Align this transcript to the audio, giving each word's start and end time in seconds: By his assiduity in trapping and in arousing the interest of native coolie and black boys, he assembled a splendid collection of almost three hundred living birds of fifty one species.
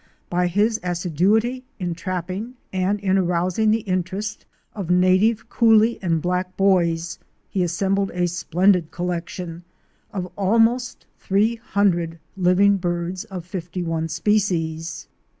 By 0.31 0.47
his 0.47 0.79
assiduity 0.81 1.63
in 1.77 1.93
trapping 1.93 2.55
and 2.73 2.99
in 3.01 3.19
arousing 3.19 3.69
the 3.69 3.81
interest 3.81 4.47
of 4.73 4.89
native 4.89 5.47
coolie 5.47 5.99
and 6.01 6.19
black 6.23 6.57
boys, 6.57 7.19
he 7.47 7.61
assembled 7.61 8.09
a 8.15 8.25
splendid 8.27 8.89
collection 8.89 9.63
of 10.11 10.31
almost 10.35 11.05
three 11.19 11.57
hundred 11.57 12.17
living 12.35 12.77
birds 12.77 13.25
of 13.25 13.45
fifty 13.45 13.83
one 13.83 14.07
species. 14.07 15.07